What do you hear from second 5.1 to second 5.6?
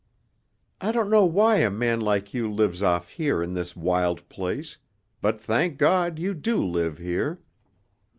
but